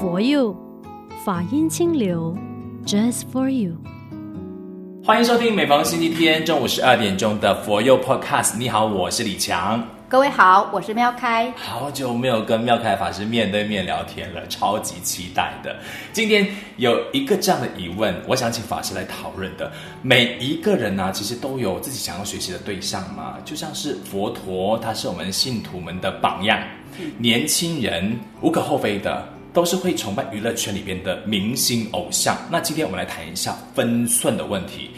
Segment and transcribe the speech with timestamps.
[0.00, 0.56] For You，
[1.26, 2.34] 法音清流
[2.86, 3.74] ，Just for you。
[5.04, 8.56] 欢迎收听每逢星期天中午十二点钟的 For You Podcast。
[8.56, 9.86] 你好，我是李强。
[10.08, 11.52] 各位好，我是妙开。
[11.54, 15.76] 好久没有跟妙开法师面对面聊天了，超级期待的。
[16.14, 19.70] 今天有一个这样的疑问，我想请法师来讨论的。
[20.00, 26.58] 每一个人呢、啊，其实都有自己想要学习的对象嘛，就像是佛陀，他是我们信徒们的榜样。
[27.18, 32.36] 年轻人无可厚非的，都是会崇拜娱乐圈里边的明星偶像。
[32.50, 34.90] 那今天我们来谈一下分寸的问题。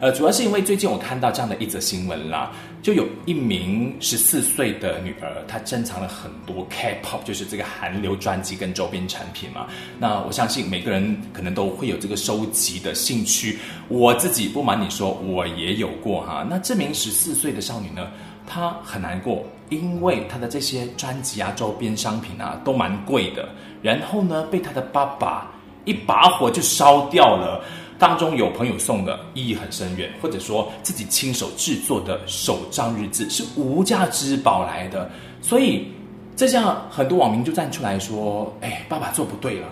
[0.00, 9.66] 呃，主要是因为最近我看到这样的一则新闻啦，就有一名十四岁的女儿，她珍藏了很多 K-pop，就是这个韩流专辑跟周边产品嘛。
[9.98, 13.58] 那我相信每个人可能都会有这个收集的兴趣。
[13.88, 16.46] 我自己不瞒你说，我也有过哈。
[16.48, 18.08] 那这名十四岁的少女呢，
[18.46, 23.48] 她很难过，因为她的这些专辑啊、周边商品啊都蛮贵的，
[23.82, 25.50] 然后呢，被他的爸爸
[25.84, 27.62] 一把火就烧掉了。
[27.98, 35.10] 当中有朋友送的，意义很深远，或者说自己亲手制作的手账日志是无价之宝来的，
[35.42, 35.88] 所以
[36.36, 39.66] 这下很多网民就站出来说：“哎，爸爸做不对了。”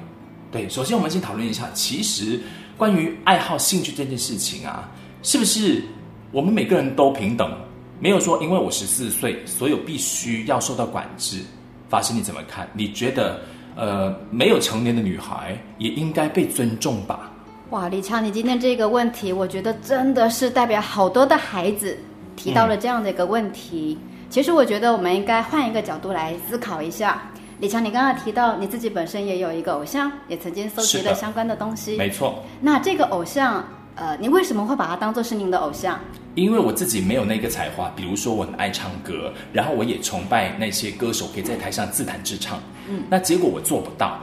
[0.51, 2.41] 对，首先我们先讨论一下，其实
[2.77, 4.91] 关于爱好、兴趣这件事情啊，
[5.23, 5.85] 是不是
[6.33, 7.53] 我们每个人都平等？
[8.01, 11.43] 没有说因为我十四岁，所有必须要受到管制。
[11.89, 12.69] 法师你怎么看？
[12.73, 13.41] 你觉得
[13.77, 17.31] 呃，没有成年的女孩也应该被尊重吧？
[17.71, 21.99] 哇，李强，你今天这个问题，我觉得真的是代表好多的孩子
[22.35, 23.99] 提到了这样的一个问题。
[24.01, 27.23] 嗯、其实我觉得我们应该换一个角度来思考一下。
[27.59, 31.97] 李强，你刚刚提到你自己本身也有一个偶像，也曾经搜集了相关的东西。
[31.97, 32.43] 没错。
[32.61, 35.99] 那这个偶像，呃，你为什么会把它当做是您的偶像？
[36.37, 42.61] 因为我自己没有那个才华，比如说我很爱唱歌，然后我也崇拜那些歌手可以在台上自弹自唱。
[42.89, 43.03] 嗯。
[43.11, 44.17] 那结果我做不到。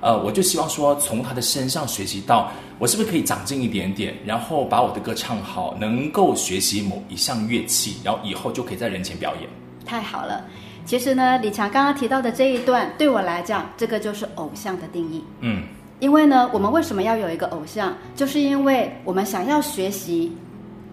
[0.00, 9.50] 呃，我就希望说，从他的身上学习到，我是不是可以长进一点点，然后把我的歌唱好，能够学习某一项乐器，然后以后就可以在人前表演。
[9.84, 10.44] 太好了，
[10.86, 15.24] 其实呢，李强刚刚提到的这一段，对我来讲，这个就是偶像的定义。
[15.40, 15.64] 嗯，
[15.98, 20.32] 因为呢，我们为什么要有一个偶像，就是因为我们想要学习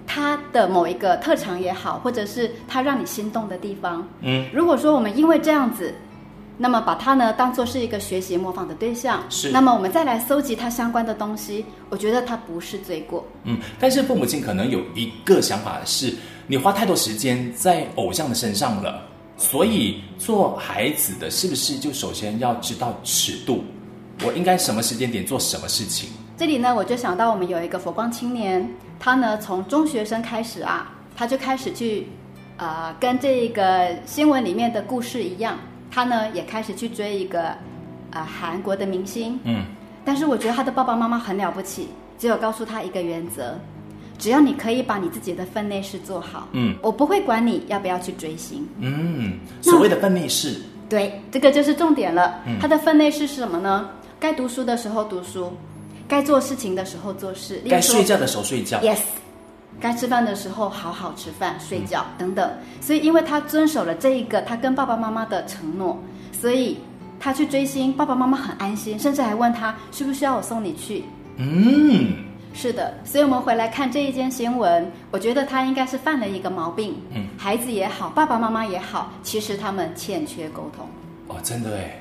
[0.07, 4.07] 他的某一个特长也好，或者是他让你心动的地方。
[4.21, 5.93] 嗯，如果说我们因为这样子。
[6.57, 9.51] 那么把他呢当做是一个学习模仿的对象，是。
[9.51, 13.27] 那么我们再来搜集他相关的东西，我觉得他不是罪过。
[13.43, 16.15] 嗯，但是父母亲可能有一个想法是，
[16.47, 19.01] 你花太多时间在偶像的身上了，
[19.35, 23.61] 所以做孩子的是不是就首先要知道尺度？
[24.23, 26.09] 我应该什么时间点做什么事情？
[26.37, 28.69] 这里呢，我就想到我们有一个佛光青年，
[28.99, 32.07] 他呢从中学生开始啊，他就开始去，
[32.57, 35.57] 呃，跟这个新闻里面的故事一样。
[35.89, 37.55] 他呢也开始去追一个，
[38.11, 39.39] 呃，韩国的明星。
[39.45, 39.63] 嗯，
[40.03, 41.87] 但是我觉得他的爸爸妈妈很了不起，
[42.19, 43.57] 只有告诉他一个原则：
[44.17, 48.67] 只要你可以把你自己的分内事做好，嗯，我不会管你要不要去追星。
[48.79, 50.59] 嗯，所谓的分内事，
[50.89, 52.41] 对，这个就是重点了。
[52.45, 53.89] 嗯，他的分内事是什么呢？
[54.19, 55.53] 该读书的时候读书，
[56.07, 58.79] 该做事情的时候做事，该睡觉的时候睡觉。
[58.79, 58.99] Yes。
[59.77, 62.49] 该吃饭的时候好好吃饭、睡觉等等，
[62.79, 66.01] 所以因为他遵守了这一个他跟爸爸妈妈的承诺，
[66.31, 66.77] 所以
[67.19, 71.03] 他去追星，爸爸妈妈很安心，甚至还问他需不需要我送你去。
[71.35, 72.13] 嗯，
[72.53, 76.95] 是的，所以我们回来看这一件新闻，我觉得他应该是犯了一个毛病。
[77.13, 80.87] 嗯，孩子也好，爸爸妈妈也好，其实他们欠缺沟通。
[81.27, 81.99] 哦，真的哎。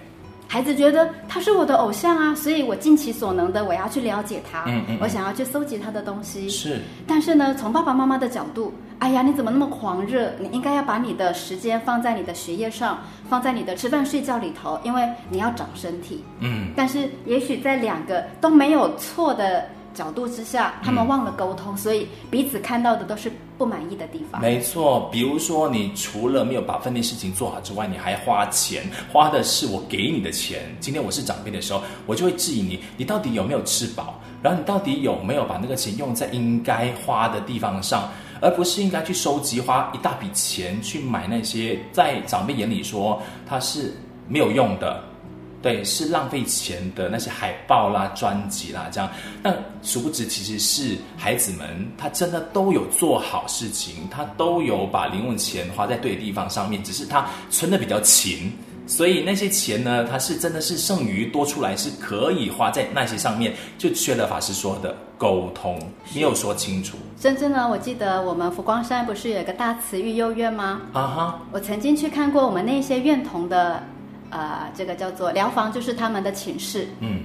[0.55, 6.49] 孩子觉得他是我的偶像啊，所以我尽其所能的我要去了解他，嗯嗯，我想要去搜集他的东西。
[6.49, 10.31] 是，但是呢，从爸爸妈妈的角度，哎呀，你怎么那么狂热？
[10.39, 16.23] 你应该要把你的时间放在你的学业上，放在你的吃饭睡觉里头，因为你要长身体。
[16.39, 19.65] 嗯，但是也许在两个都没有错的。
[19.95, 24.41] 角度之下，他们忘了沟通，嗯，所以彼此看到的都是不满意的地方。
[24.41, 30.75] 没错，比如说，你除了没有把分内事情做好之外，你还花钱，花的是我给你的钱。
[30.81, 34.21] 今天我是长辈的时候，我就会质疑你，你到底有没有吃饱？
[34.43, 38.11] 然后你到底有没有把那个钱用在应该花的地方上，
[38.43, 43.95] 而不是应该去收集，花一大笔钱去买那些在长辈眼里说它是
[44.29, 45.03] 没有用的。
[45.65, 49.09] 对，是浪费钱的那些海报啦、专辑啦，这样。
[49.43, 51.67] 但殊不知，其实是孩子们
[51.97, 58.53] 他真的都有做好事情，他都有把零用钱花在对的地方上面，只是他存的比较勤，
[58.87, 65.81] 所以那些钱呢，他是真的是剩余多出来，是可以花在那些上面，就缺了法师说的沟通，
[66.15, 66.99] 没有说清楚。
[67.19, 70.83] 甚至呢，我记得我们佛光山不是有一个大慈育幼院吗？
[70.93, 73.83] 啊哈，我曾经去看过我们那些院童的。
[74.35, 76.89] 呃，这个叫做疗房，就是他们的寝室。
[76.99, 77.21] 嗯，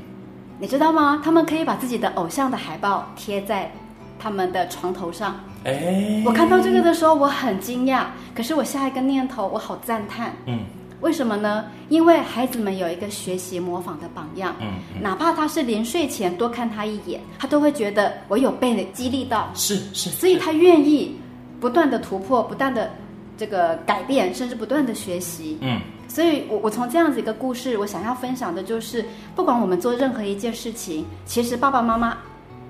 [0.59, 1.19] 你知道吗？
[1.25, 3.71] 他们可以把自己的偶像的海报贴在
[4.19, 5.39] 他们的床头上。
[5.63, 8.03] 哎，我看到这个的时候，我很惊讶。
[8.35, 10.31] 可是我下一个念头，我好赞叹。
[10.45, 10.59] 嗯，
[11.01, 11.65] 为什么呢？
[11.89, 14.55] 因为孩子们有一个学习模仿的榜样。
[14.59, 19.49] 嗯，嗯，哪怕他是临睡前多看他一眼，他都会觉得我有被激励到。
[19.55, 21.19] 是是，所以他愿意
[21.59, 22.87] 不断的突破，不断的。
[23.39, 25.79] 这个改变，甚至不断的学习，嗯，
[26.09, 32.17] 所以我我从这样子一个故事，我想要分享的就是，不管我们做任何一件事情，其实爸爸妈妈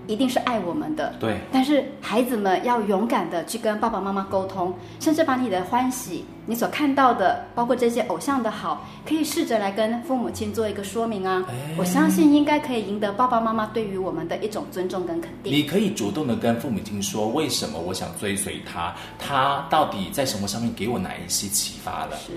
[0.07, 1.39] 一定是爱我们的，对。
[1.51, 11.45] 但是孩子们要勇敢的去跟爸爸妈妈沟通，甚至把你的欢喜，你所看到的，包括这些偶像的好，可以试着来跟父母亲做一个说明啊。
[11.47, 15.53] 哎，我相信应该可以赢得爸爸妈妈对于我们的一种尊重跟肯定。
[15.53, 22.17] 你可以主动的跟父母亲说，为什么我想追随他，他到底在什么上面给我哪一些启发了？
[22.17, 22.33] 是。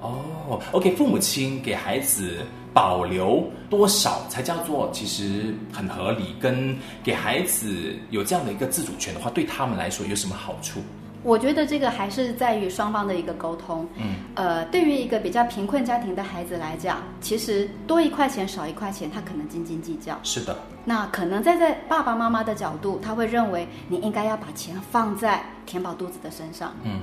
[0.00, 2.38] 哦，OK，父母亲给孩子
[2.72, 6.34] 保留多少才叫做其实很合理？
[6.40, 10.80] 跟给孩子有这样的一个自主权的话，对他们来说有什么好处？
[11.24, 13.84] 我觉得这个还是在于双方的一个沟通。
[13.96, 20.16] 嗯，呃，对于一个比较贫困家庭的孩子来讲，其实多一块钱少一块钱，他可能斤斤计较。
[20.22, 20.56] 是的。
[20.84, 26.72] 那可能在在爸爸妈妈的角度，他会认为你应该要把钱放在填饱肚子的身上。
[26.84, 27.00] 嗯。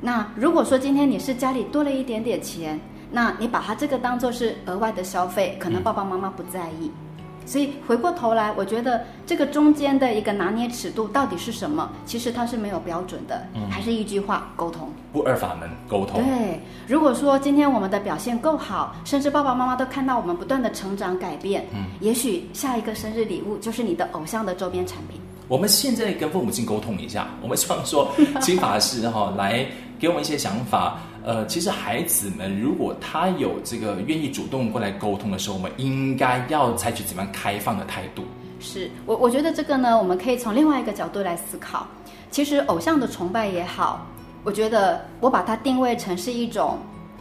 [0.00, 2.80] 那如果说今天你是家里多了一点点钱，
[3.10, 6.90] 那你把它这个当做是额外的消费，可能爸爸妈妈不在意。
[7.18, 11.90] 嗯、所以回过头来，我觉得这个中间的一个拿捏尺度到底是什么？
[12.06, 14.88] 其实它是没有标准的，嗯、还是一句话，沟通。
[15.12, 16.22] 不二法门，沟通。
[16.22, 25.20] 对，如果说今天我们的表现够好，甚至爸爸妈妈都看到我们不断的成长改变，嗯，也许下一个生日礼物就是你的偶像的周边产品。
[25.48, 28.08] 我们现在跟父母亲沟通一下，我们希望说，
[28.40, 29.66] 请法师哈来
[30.00, 30.98] 给我们一些想法。
[31.22, 38.24] 呃，其实孩子们如果他有这个愿意主动过来沟通的时候，我们应该要采取怎么样开放的态度？
[38.58, 41.86] 是我，我觉得这个呢，我们可以从另外一个角度来思考。
[42.30, 44.06] 其实偶像的崇拜也好，
[44.42, 46.78] 我觉得我把它定位成是一种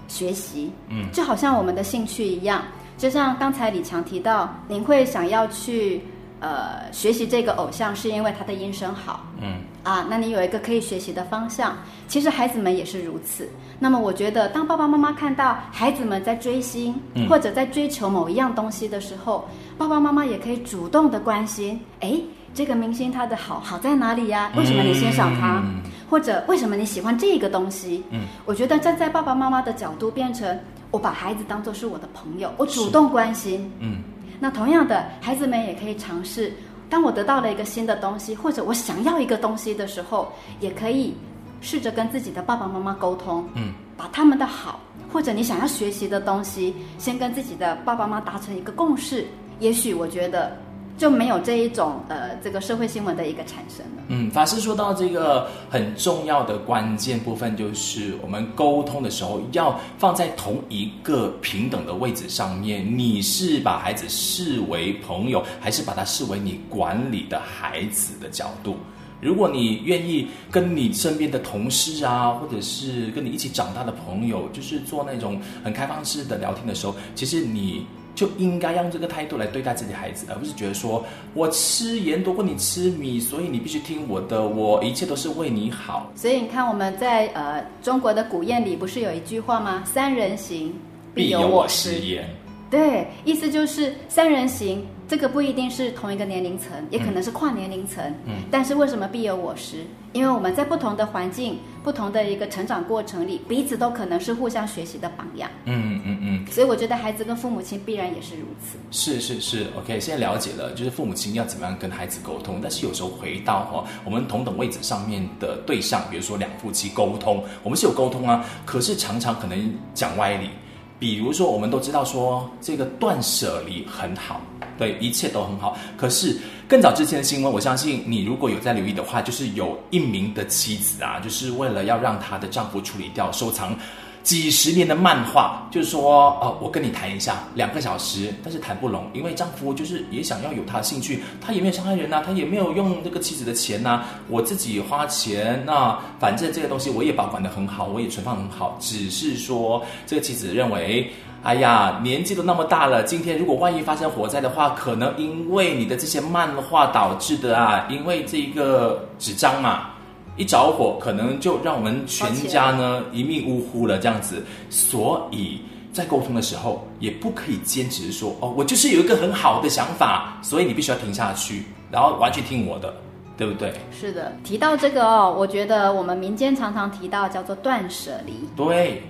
[0.08, 2.64] 学习，嗯，就好像我们的兴趣一样，
[2.98, 6.02] 就像刚才李强提到，您会想要去。
[6.42, 11.76] 呃，学习这个偶像是因为他的音声好，嗯啊，那你有一个可以学习的方向。
[12.08, 13.50] 其实孩子们也是如此。
[13.80, 19.48] 那么我觉得，当爸爸妈妈看到孩子们在追星，嗯，或者在追求某一样东西的时候，
[19.80, 22.22] 爸爸妈妈也可以主动的关心，哎，
[22.54, 24.52] 这个明星他的好好在哪里呀？
[24.56, 25.60] 为什么你欣赏他？
[25.64, 28.04] 嗯，或者为什么你喜欢这个东西？
[28.12, 30.56] 嗯，我觉得站在爸爸妈妈的角度，变成
[30.92, 34.04] 我把孩子当做是我的朋友，我主动关心，嗯。
[34.42, 36.54] 那同样的，孩子们也可以尝试。
[36.90, 41.16] 当我得到了一个新的东西，或者我想要一个东西的时候，也可以
[41.62, 44.80] 试着跟自己的爸爸妈妈沟通，嗯，把他们的好，
[45.14, 49.26] 或者你想要学习的东西，先跟自己的爸爸妈妈达成一个共识。
[49.60, 50.58] 也许我觉得。
[51.00, 54.04] 就没有这一种呃，这个社会新闻的一个产生了。
[54.10, 62.86] 嗯，法师说到这个很重要的关键部分，就是我们沟通的时候要放在同一个平等的位置上面。
[62.98, 68.76] 你是把孩子视为朋友，还是把他视为你管理的孩子的角度？
[69.22, 77.86] 如果你愿意跟你身边的同事啊，或者是跟你一起长大的朋友，就是做那种很开放式的聊天的时候，其实你。
[78.20, 86.12] 就应该用这个态度来对待自己的孩子，而不是觉得说我吃盐多过你吃米，所以你必须听我的，我一切都是为你好。
[86.18, 89.86] 所以你看，我们在呃中国的古谚里不是有一句话吗？
[89.86, 90.74] 三人行，
[91.16, 92.30] 必有我师焉。
[92.70, 94.86] 对，意思就是三人行。
[95.08, 98.04] 这个不一定是同一个年龄层，也可能是跨年龄层。
[98.28, 99.78] 嗯，但是为什么必有我师？
[100.14, 105.50] 因为我们在不同的环境、不同的一个成长过程里，彼此都可能是互相学习的榜样。
[105.66, 106.46] 嗯嗯嗯。
[106.52, 108.78] 所以我觉得孩子跟父母亲必然也是如此。
[108.92, 112.60] 是是是，OK，现在了解了，就是父母亲要怎么样跟孩子沟通。
[112.62, 120.52] 但是有时候回到哈，我们同等位置上面的对象，比如说两夫妻沟通，我们是有沟通啊，可是常常可能讲歪理。
[121.00, 124.42] 比如说，我们都知道说这个断舍离很好，
[124.78, 125.78] 对，一切都很好。
[125.96, 126.38] 可是
[126.68, 133.74] 更早之前的新闻，我相信你如果有在留意的话，就是有一名的妻子啊，就是为了要让她的丈夫处理掉收藏。
[134.22, 151.12] 几十年的漫画，就是说，哦，我跟你谈一下，两个小时，但是谈不拢，因为丈夫就是也想要有他的兴趣，他也没有伤害人呐、他也没有用这个妻子的钱呐、我自己花钱，那反正这个东西我也保管得很好，我也存放很好，只是说这个妻子认为，
[151.42, 159.92] 哎呀，年纪都那么大了，今天如果万一发生火灾的话，可能因为你的这些漫画导致的啊，因为这个纸张嘛。
[160.36, 164.44] 一着火，可能就让我们全家呢一命呜呼了，这样子。
[164.70, 172.94] 所以在沟通的时候，也不可以坚持说哦，我就是有一个很好的想法，所以你必须要停下去，然后完全听我的，
[173.36, 173.74] 对不对？
[173.92, 178.34] 是的，提到这个哦，我觉得我们民间常常提到叫做断舍离。
[178.56, 179.04] 对，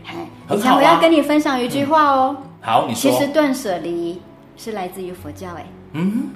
[0.50, 2.36] 以前我要跟你分享一句话哦。
[2.40, 3.12] 嗯、好，你说。
[3.12, 4.20] 其实断舍离
[4.58, 5.66] 是来自于佛教，哎。
[5.94, 6.30] 嗯。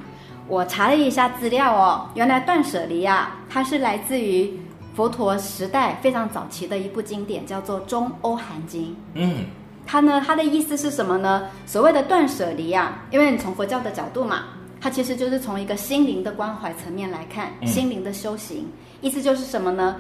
[0.50, 4.54] 我查了一下资料哦，原来断舍离啊，它是来自于
[4.96, 8.92] 佛陀时代非常早期的一部经典，叫做《中欧含经》。
[9.14, 9.46] 嗯。
[9.86, 11.50] 它呢，它的意思是什么呢？
[11.66, 14.44] 所谓的断舍离啊，因为你从佛教的角度嘛，
[14.80, 18.66] 它其实就是从一个心灵的关怀层面来看，嗯、心灵的修行，
[19.02, 19.98] 意思就是什么呢？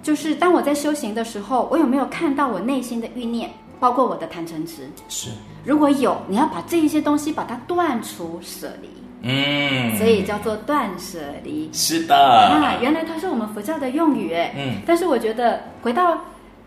[0.00, 3.50] 就是当我在修行的时候，我有没有看到我内心的欲念，
[3.80, 4.88] 包括我的贪嗔痴？
[5.08, 5.30] 是。
[5.64, 8.88] 如果有，你要把这一些东西把它断除舍离。
[9.26, 9.98] 嗯。
[9.98, 11.68] 所以叫做断舍离。
[11.72, 12.16] 是的。
[12.16, 14.54] 啊，原来它是我们佛教的用语哎。
[14.56, 14.76] 嗯。
[14.86, 16.18] 但是我觉得回到。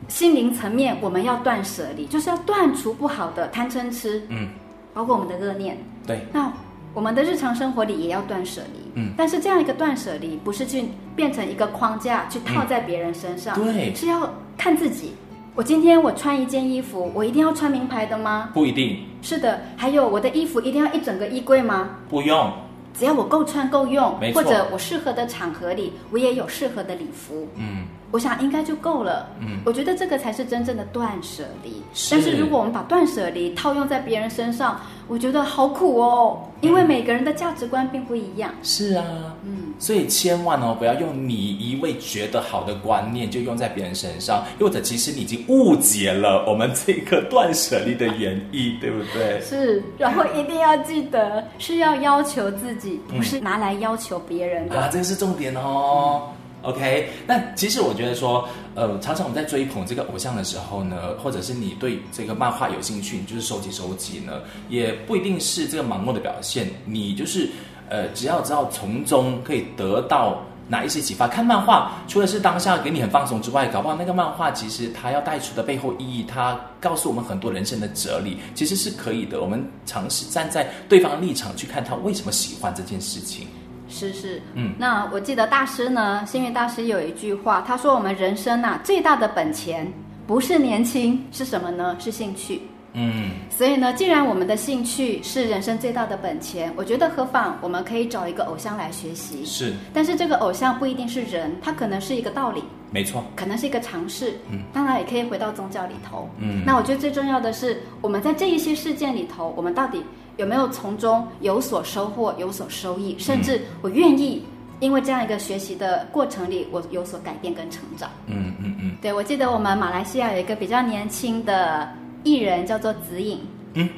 [0.07, 4.47] 心灵层面，我们要断舍离，就是要断除不好的贪嗔痴，嗯，
[4.93, 5.77] 包括我们的恶念。
[6.07, 6.49] 对，那
[6.93, 10.85] 我们的日常生活里也要断舍离，嗯，但是这样一个断舍离，不是去
[11.17, 15.13] 变成一个框架去套在别人身上，嗯，对，是要看自己。
[15.59, 18.49] 我今天我穿一件衣服，我一定要穿名牌的吗？
[18.53, 18.97] 不一定。
[19.21, 21.97] 是的，还有我的衣服一定要一整个衣柜吗？
[22.09, 22.49] 不用，
[22.97, 27.83] 只要我够穿够用，或者我适合的场合里，我也有适合的礼服，嗯。
[28.11, 29.27] 我想应该就够了。
[29.39, 31.83] 嗯，我觉得这个才是真正的断舍离。
[31.93, 32.15] 是。
[32.15, 36.39] 但是如果我们把断舍离套用在别人身上，我觉得好苦哦。
[36.61, 38.49] 因为每个人的价值观并不一样。
[38.63, 39.03] 是啊。
[39.43, 39.58] 嗯。
[39.79, 49.39] 所以千万哦，不要用你一味觉得好的观念就用在别人身上，又或者其实你已经误解了我们这个断舍离的原意，对不对？
[49.41, 49.81] 是。
[49.97, 54.75] 然后一定要记得是要要求自己，不是拿来要求别人的。
[54.75, 56.23] 嗯、啊，这个是重点哦。
[56.27, 58.45] 嗯 OK，那其实我觉得说，
[58.75, 66.67] 呃，常常我们在追捧这个偶像的时候呢，或者是你对这个漫画有兴趣，你就是收集收集呢，也不一定是这个盲目的表现。
[66.83, 67.49] 你就是，
[67.89, 71.27] 呃，只要知道从中可以得到哪一些启发。
[71.27, 79.41] 看漫画，除了是当下给你很放松之外，搞不好那个漫画其实它要带出的背后意义，它告诉我们很多人生的哲理，其实是可以的。
[79.41, 83.47] 我们尝试站在对方的立场去看他为什么喜欢这件事情。
[83.89, 89.91] 是是，嗯，那我记得大师呢，星云大师有一句话，他说我们人生啊最大的本钱
[90.27, 91.95] 不是年轻，是什么呢？
[91.97, 92.61] 是兴趣。
[92.93, 99.45] 嗯，所以呢，既然我们的兴趣是人生最大的本钱，我觉得何妨我们可以找一个偶像来学习。
[99.45, 102.63] 是，但是这个偶像不一定是人，他可能是一个道理。
[102.91, 104.33] 没错，可能是一个尝试。
[104.51, 106.27] 嗯，当然也可以回到宗教里头。
[106.39, 110.03] 嗯，那我觉得最重要的是，我们在这一些事件里头，我们到底
[110.37, 114.43] 有没有从中有所收获、有所收益，甚至我愿意。
[114.81, 118.09] 因为这样一个学习的过程里，我有所改变跟成长。
[118.27, 118.95] 嗯嗯嗯。
[119.01, 121.89] 对，我记得我们马来西亚有一个比较年轻的
[122.23, 123.39] 艺人，叫做子颖。
[123.73, 123.89] 嗯。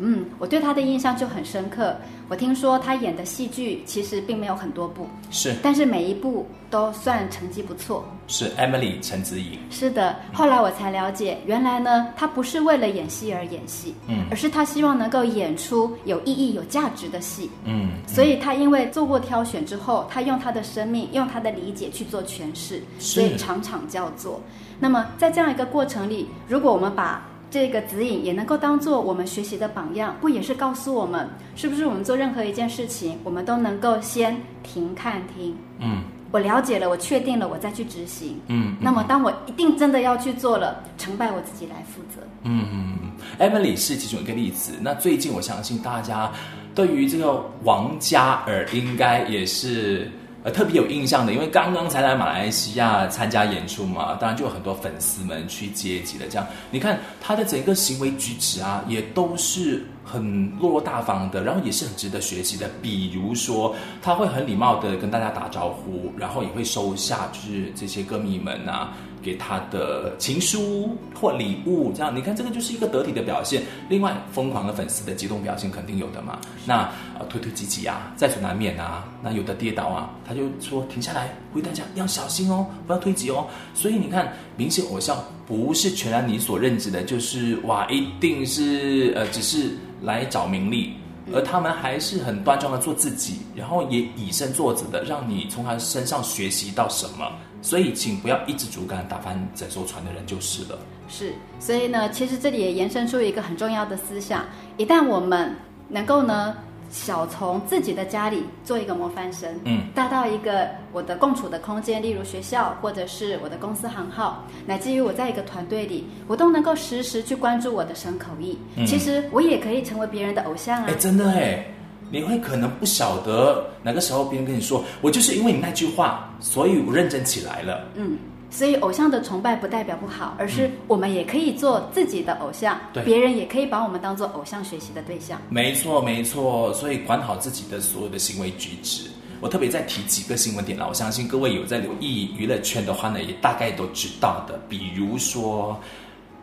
[0.00, 1.96] 嗯，我对他的印象就很深刻。
[2.28, 8.06] 我听说他演的戏剧其实并没有很多部，是，但是每一部都算成绩不错。
[8.28, 9.58] 是 Emily 陈子颖。
[9.70, 24.40] 是的，后来我才了解，原来呢，他不是为了演戏而演戏，嗯，而是他希望能够演出有意义、有价值的戏，嗯，所以他因为做过挑选之后，他用他的生命、用他的理解去做诠释，所以场场叫做。
[24.78, 42.98] 那么在这样一个过程里，如果我们把这个指引也能够当做我们学习的榜样，不也是告诉我们，是不是我们做任何一件事情，我们都能够先停看听，嗯，我了解了，我确定了，我再去执行，嗯，那么当我一定真的要去做了，成败我自己来负责，嗯嗯
[43.38, 44.72] ，Emily 是其中一个例子。
[44.80, 46.30] 那最近我相信大家
[46.74, 50.10] 对于这个王嘉尔应该也是。
[50.50, 56.26] 特别有印象的，因为刚刚才来马来西亚参加演出嘛，当然就有很多粉丝们去接机了。
[56.28, 62.70] 这样，你看他的整个行为举止啊，也都是很落落大方的，然后也是很值得学习的。
[62.80, 68.92] 比如说，他会很礼貌的跟大家打招呼，然后也会收下就是这些歌迷们啊。
[69.22, 73.62] 给他的情书或礼物，这样你看，这个就是一个得体的表现。
[73.88, 76.38] 另外，疯狂的粉丝的激动表现肯定有的嘛。
[76.64, 79.04] 那呃，推推挤挤啊，在所难免啊。
[79.22, 83.46] 那有的跌倒啊，他就说停下来，呼吁大家要小心哦，不要推挤哦。
[83.74, 89.70] 所以你看，明星偶像不是全然你所认知的，就是哇，一定是呃，只是
[90.02, 90.94] 来找名利。
[91.34, 97.30] 而他们还是很端庄的做自己，然后也以身作则的，让你从他身上学习到什么。
[97.60, 100.78] 所以，请不要一直主干打翻整艘船的人就是了。
[101.08, 104.44] 是，所以呢，其实这里也延伸出一个很重要的思想：
[104.76, 105.54] 一旦我们
[105.88, 106.54] 能够呢
[106.90, 118.58] 小从自己的家里做一个模范生，嗯，大到一个我的共处的空间，例如学校或者是我的公司行号，乃至于我在一个团队里，我都能够时时去关注我的身口意。
[118.76, 120.86] 嗯，其实我也可以成为别人的偶像啊！
[120.88, 121.66] 哎，真的哎，
[122.10, 127.84] 你会可能不晓得哪个时候别人跟你说，我就是因为你那句话，所以我认真起来了。
[127.94, 128.16] 嗯。
[128.50, 135.38] 所以，偶像的崇拜不代表不好，而是我们也可以做自己的偶像，对，别人也可以把我们当做偶像学习的对象。
[135.50, 136.72] 没错，没错。
[136.72, 139.02] 所以，管好自己的所有的行为举止。
[139.42, 144.58] 我特别再提几个新闻点了，我相信各位有在留意娱乐圈的话呢，也大概都知道的。
[144.66, 145.78] 比如说，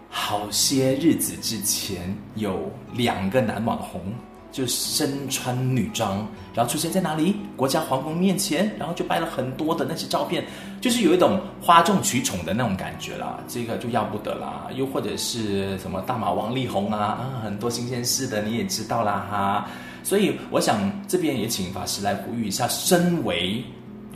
[0.08, 4.14] 好些日子之前有两个男网红。
[4.56, 7.36] 就身穿女装，然后出现在哪里？
[7.58, 10.46] 国家皇宫面前，然后就拍了很多的那些照片，
[10.80, 13.38] 就是有一种哗众取宠的那种感觉啦。
[13.50, 14.70] 这个就要不得啦。
[14.74, 19.68] 又或者是什么大马王力宏啊，啊， 很多新鲜事的你也知道啦哈。
[20.04, 23.62] 所以我想这边也请法师来呼吁一下，身为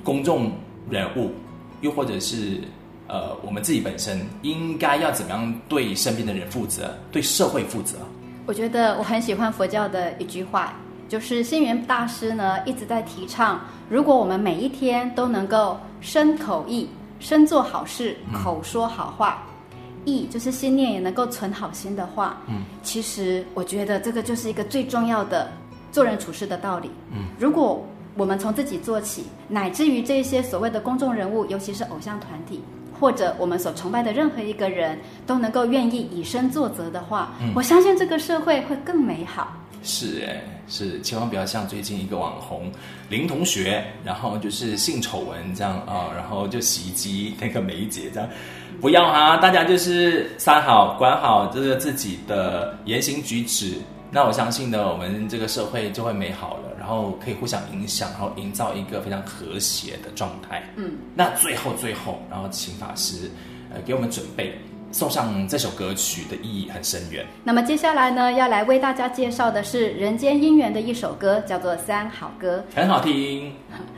[0.06, 0.50] 公众
[0.90, 1.32] 人物，
[1.82, 2.62] 又或者是
[3.08, 7.98] 呃我们自己本身，应该要怎么样对身边的人负责，对社会负责。
[8.50, 10.74] 我觉得我很喜欢佛教的一句话，
[11.08, 16.90] 就是星云大师呢一直在提倡，如果我们每一天都能够身口意，
[17.20, 19.44] 身做好事，口说好话，
[20.04, 25.52] 意就是心念也能够存好心的话，嗯，其实我觉得这个就是一个最重要的
[25.92, 26.90] 做人处事的道理。
[27.12, 27.86] 嗯，如果
[28.18, 32.64] 我们从自己做起，乃至于这些所谓的公众人物，尤其是偶像团体。
[33.00, 39.56] 或者我们所崇拜的任何一个人都能够愿意以身作则的话，嗯，我相信这个社会会更美好。
[39.82, 42.70] 是哎，是，千万不要像最近一个网红
[43.08, 48.30] 林同学，然后就是性丑闻这样啊，哦，然后就袭击那个梅姐这样，
[48.82, 53.76] 不要啊，大家就是三好管好这个自己的言行举止。
[54.12, 60.64] 那我相信呢，我们这个社会就会美好了，然后可以互相影响，然后营造一个非常和谐的状态。
[60.76, 63.30] 嗯，那最后最后，然后请法师，
[63.74, 64.58] 呃，给我们准备。
[64.92, 67.26] 送上这首歌曲的意义很深远。
[67.44, 73.52] 那么接下来呢，要来为大家介绍的是人间姻缘的一首歌，叫做《三好歌》，很好听。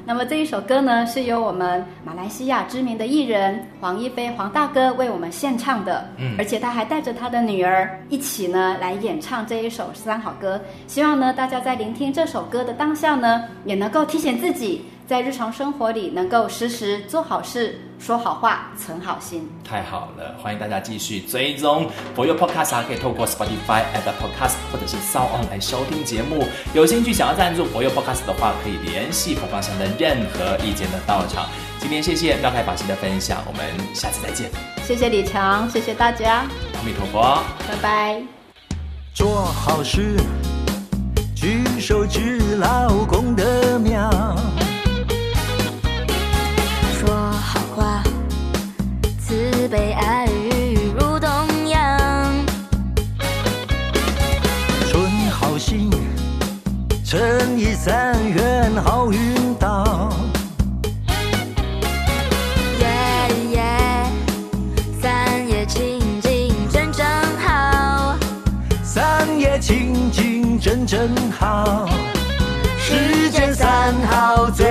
[0.06, 6.10] 那么这一首歌呢，是由我们马来西亚知名的艺人黄一飞黄大哥为我们献唱的。
[6.18, 10.58] 嗯，而且他还带着他的女儿一起呢来演唱这一首《三好歌》。
[10.88, 14.84] 希望呢大家在聆听这首歌的当下呢，也能够提醒自己。
[15.08, 19.50] 在日常生活里，能够时时做好事、说好话、存好心。
[19.64, 26.46] 太好了，欢迎大家继续追踪佛佑 Podcast，可以透过 Spotify、Apple Podcast 或者是 SoundOn 来收听节目。
[26.74, 31.50] 有兴趣想要赞助佛佑 Podcast 的话，可以联系佛光山的任何意见的道场。
[31.80, 34.50] 今天谢谢妙凯法师的分享，我们下次再见。
[34.84, 36.46] 谢谢李强，谢谢大家。
[36.76, 38.22] 阿弥陀佛，拜拜。
[39.14, 40.16] 做好事，
[41.36, 44.10] 举手之劳功德妙。
[49.72, 51.30] 被爱雨如东
[51.70, 52.46] 洋，
[54.90, 55.90] 存好心，
[57.06, 60.12] 诚意三愿好运到。
[62.80, 62.86] 耶
[63.54, 64.06] 耶，
[65.02, 67.08] 三业清净真真
[67.40, 68.18] 好，
[68.84, 71.88] 三业清净真真好，
[72.78, 74.66] 世间三好最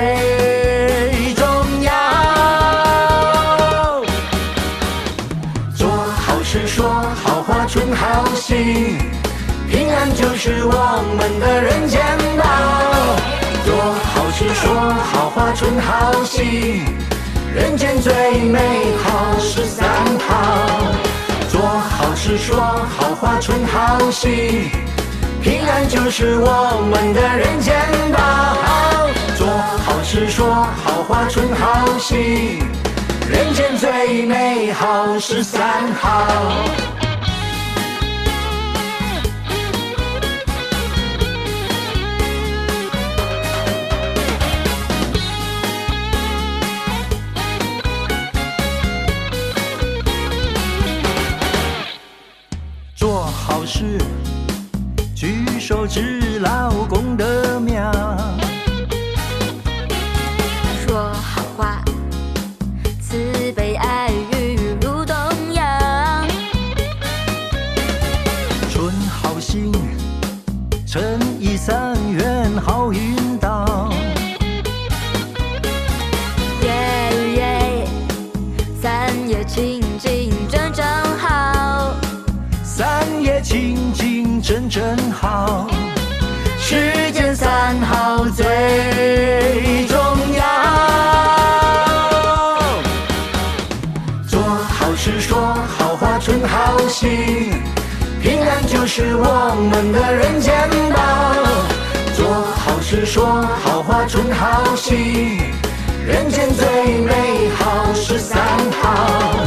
[11.03, 11.99] 我们的人间
[12.37, 12.45] 宝。
[13.65, 13.75] 做
[14.13, 16.85] 好事，说好话，存好心，
[17.55, 19.89] 人间最美好是三
[20.29, 20.69] 好。
[21.49, 24.71] 做好事，说好话，存好心，
[25.43, 27.75] 平安就是我们的人间
[28.13, 28.19] 宝。
[29.39, 30.53] 做好事，说
[30.85, 32.59] 好话，存好心，
[33.27, 36.27] 人间最美好是三好。
[99.93, 100.53] 的人间
[100.95, 101.01] 宝。
[102.15, 103.25] 做好事，说
[103.65, 105.41] 好话，存好心，
[106.07, 108.39] 人间最美好是三
[108.83, 109.47] 好。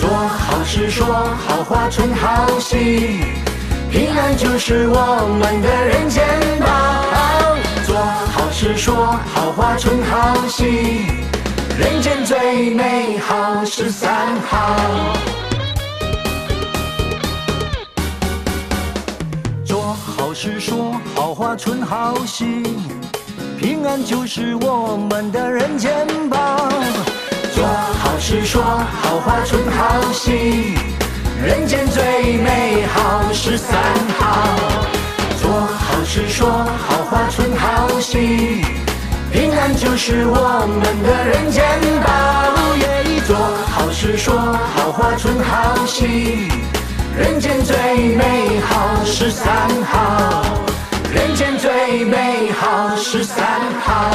[0.00, 1.06] 做好事说
[1.46, 3.20] 好话，存好心，
[3.90, 6.24] 平安就是我们的人间
[6.60, 6.66] 宝。
[7.86, 8.94] 做好事，说
[9.34, 11.06] 好话，存好心，
[11.78, 14.10] 人间最美好是三
[14.48, 15.35] 好。
[20.36, 22.62] 好事，说好话，存好心，
[23.58, 26.68] 平安就是我们的人间宝。
[27.54, 30.74] 做好事，说好话，存好心，
[31.42, 33.80] 人间最美好是三
[34.18, 34.58] 好。
[35.40, 38.60] 做好事，说好话，存好心，
[39.32, 41.64] 平安就是我们的人间
[42.04, 42.12] 宝。
[43.26, 46.46] 做好事，说好话，存好心，
[47.18, 50.42] 人间最美好是三好，
[51.14, 53.42] 人间最美好是三
[53.80, 54.10] 好。